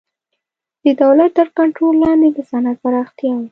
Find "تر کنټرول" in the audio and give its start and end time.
1.37-1.95